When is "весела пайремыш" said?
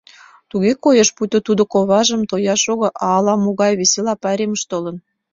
3.79-4.61